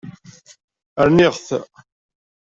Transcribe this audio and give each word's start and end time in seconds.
Rniɣ-t. 1.07 1.49